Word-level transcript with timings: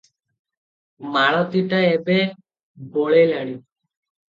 ମାଳତୀଟା 1.17 1.83
ଏବେ 1.91 2.17
ବଳେଇଲାଣି। 2.99 3.57